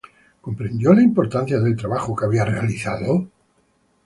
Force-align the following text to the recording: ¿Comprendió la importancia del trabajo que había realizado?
¿Comprendió 0.41 0.95
la 0.95 1.03
importancia 1.03 1.59
del 1.59 1.75
trabajo 1.75 2.15
que 2.15 2.25
había 2.25 2.43
realizado? 2.43 3.27